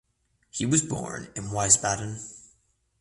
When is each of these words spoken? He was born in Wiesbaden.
He 0.49 0.65
was 0.65 0.81
born 0.81 1.27
in 1.35 1.49
Wiesbaden. 1.51 2.19